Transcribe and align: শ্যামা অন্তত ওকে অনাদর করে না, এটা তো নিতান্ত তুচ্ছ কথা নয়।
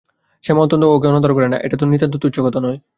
শ্যামা 0.43 0.61
অন্তত 0.61 0.83
ওকে 0.85 1.07
অনাদর 1.07 1.31
করে 1.33 1.47
না, 1.47 1.57
এটা 1.65 1.75
তো 1.77 1.85
নিতান্ত 1.85 2.15
তুচ্ছ 2.17 2.37
কথা 2.39 2.59
নয়। 2.59 2.81